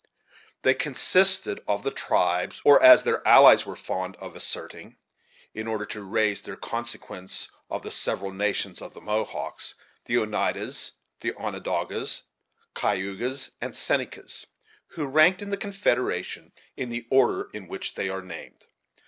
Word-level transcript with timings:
They 0.63 0.73
consisted 0.73 1.61
of 1.67 1.83
the 1.83 1.91
tribes 1.91 2.59
or, 2.65 2.81
as 2.81 3.03
their 3.03 3.21
allies 3.27 3.67
were 3.67 3.75
fond 3.75 4.15
of 4.15 4.35
asserting, 4.35 4.97
in 5.53 5.67
order 5.67 5.85
to 5.85 6.01
raise 6.01 6.41
their 6.41 6.55
consequence, 6.55 7.51
of 7.69 7.83
the 7.83 7.91
several 7.91 8.31
nations 8.31 8.81
of 8.81 8.95
the 8.95 8.99
Mohawks, 9.01 9.75
the 10.07 10.15
Oneidas, 10.17 10.93
the 11.19 11.35
Onondagas, 11.35 12.23
Cayugas, 12.73 13.51
and 13.61 13.75
Senecas; 13.75 14.47
who 14.87 15.05
ranked, 15.05 15.43
in 15.43 15.51
the 15.51 15.55
confederation 15.55 16.51
in 16.75 16.89
the 16.89 17.05
order 17.11 17.51
in 17.53 17.67
which 17.67 17.93
they 17.93 18.09
are 18.09 18.23
named. 18.23 18.63